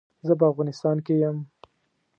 [0.27, 1.37] زه په افغانيستان کې يم.